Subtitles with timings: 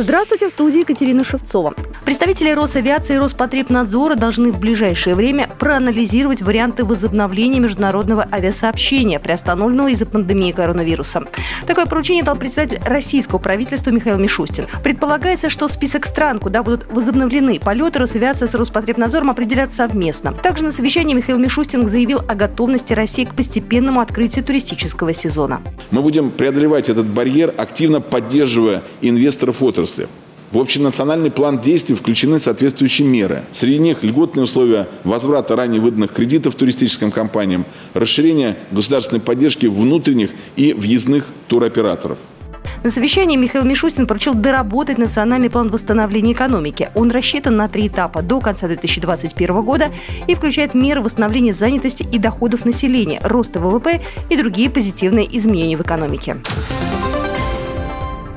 [0.00, 1.74] Здравствуйте, в студии Екатерина Шевцова.
[2.04, 10.06] Представители Росавиации и Роспотребнадзора должны в ближайшее время проанализировать варианты возобновления международного авиасообщения, приостановленного из-за
[10.06, 11.24] пандемии коронавируса.
[11.66, 14.66] Такое поручение дал председатель российского правительства Михаил Мишустин.
[14.84, 20.32] Предполагается, что список стран, куда будут возобновлены полеты, Росавиация с Роспотребнадзором определят совместно.
[20.32, 25.60] Также на совещании Михаил Мишустин заявил о готовности России к постепенному открытию туристического сезона.
[25.90, 30.08] Мы будем преодолевать этот барьер, активно поддерживая инвесторов отрасли отрасли.
[30.50, 33.42] В общенациональный план действий включены соответствующие меры.
[33.52, 40.72] Среди них льготные условия возврата ранее выданных кредитов туристическим компаниям, расширение государственной поддержки внутренних и
[40.72, 42.16] въездных туроператоров.
[42.82, 46.90] На совещании Михаил Мишустин поручил доработать национальный план восстановления экономики.
[46.94, 49.90] Он рассчитан на три этапа до конца 2021 года
[50.28, 54.00] и включает меры восстановления занятости и доходов населения, роста ВВП
[54.30, 56.36] и другие позитивные изменения в экономике.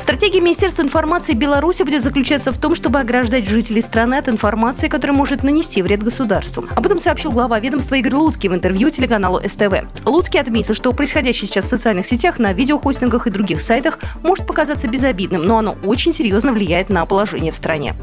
[0.00, 5.16] Стратегия Министерства информации Беларуси будет заключаться в том, чтобы ограждать жителей страны от информации, которая
[5.16, 6.64] может нанести вред государству.
[6.74, 9.74] Об этом сообщил глава ведомства Игорь Луцкий в интервью телеканалу СТВ.
[10.06, 14.88] Луцкий отметил, что происходящее сейчас в социальных сетях, на видеохостингах и других сайтах может показаться
[14.88, 17.94] безобидным, но оно очень серьезно влияет на положение в стране.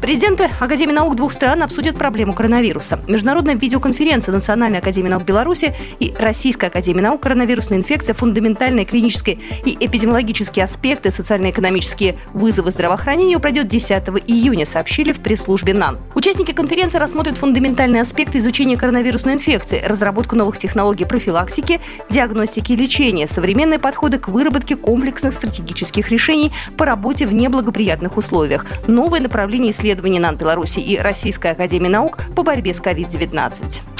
[0.00, 3.00] Президенты Академии наук двух стран обсудят проблему коронавируса.
[3.08, 9.76] Международная видеоконференция Национальной академии наук Беларуси и Российской академии наук коронавирусная инфекция, фундаментальные клинические и
[9.80, 13.90] эпидемиологические аспекты, социально-экономические вызовы здравоохранения пройдет 10
[14.26, 15.98] июня, сообщили в пресс-службе НАН.
[16.14, 23.26] Участники конференции рассмотрят фундаментальные аспекты изучения коронавирусной инфекции, разработку новых технологий профилактики, диагностики и лечения,
[23.26, 29.85] современные подходы к выработке комплексных стратегических решений по работе в неблагоприятных условиях, новые направления исследований
[29.86, 33.95] исследований НАН Беларуси и Российской Академии Наук по борьбе с COVID-19.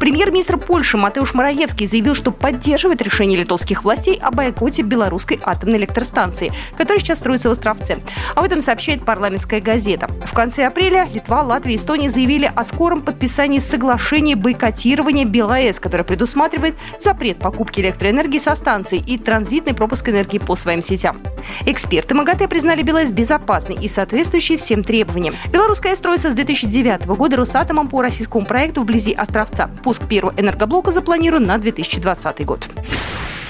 [0.00, 6.50] Премьер-министр Польши Матеуш Мараевский заявил, что поддерживает решение литовских властей о бойкоте белорусской атомной электростанции,
[6.78, 7.98] которая сейчас строится в Островце.
[8.34, 10.08] Об этом сообщает парламентская газета.
[10.24, 16.04] В конце апреля Литва, Латвия и Эстония заявили о скором подписании соглашения бойкотирования БелАЭС, которое
[16.04, 21.20] предусматривает запрет покупки электроэнергии со станций и транзитный пропуск энергии по своим сетям.
[21.66, 25.34] Эксперты МАГАТЭ признали БелАЭС безопасной и соответствующей всем требованиям.
[25.52, 29.68] Белорусская строится с 2009 года Росатомом по российскому проекту вблизи Островца.
[29.90, 32.68] Пуск первого энергоблока запланирован на 2020 год.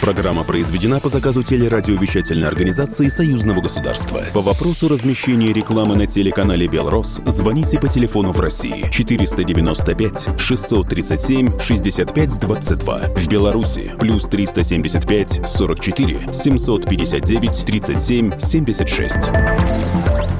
[0.00, 4.22] Программа произведена по заказу телерадиовещательной организации Союзного государства.
[4.32, 12.98] По вопросу размещения рекламы на телеканале «Белрос» звоните по телефону в России 495 637 6522.
[13.14, 19.18] В Беларуси плюс 375 44 759 37 76.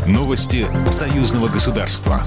[0.06, 2.22] Новости Союзного государства.